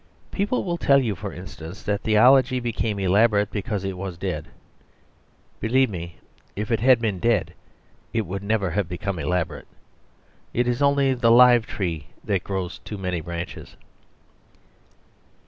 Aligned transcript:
People 0.31 0.63
will 0.63 0.79
tell 0.79 0.99
you, 0.99 1.13
for 1.13 1.31
instance, 1.31 1.83
that 1.83 2.01
theology 2.01 2.59
became 2.59 2.97
elaborate 2.97 3.51
because 3.51 3.83
it 3.83 3.95
was 3.95 4.17
dead. 4.17 4.47
Believe 5.59 5.91
me, 5.91 6.15
if 6.55 6.71
it 6.71 6.79
had 6.79 6.99
been 6.99 7.19
dead 7.19 7.53
it 8.11 8.25
would 8.25 8.41
never 8.41 8.71
have 8.71 8.89
become 8.89 9.19
elaborate; 9.19 9.67
it 10.55 10.67
is 10.67 10.81
only 10.81 11.13
the 11.13 11.29
live 11.29 11.67
tree 11.67 12.07
that 12.23 12.43
grows 12.43 12.79
too 12.79 12.97
many 12.97 13.21
branches. 13.21 13.75